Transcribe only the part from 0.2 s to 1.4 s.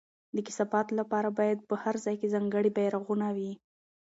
د کثافاتو لپاره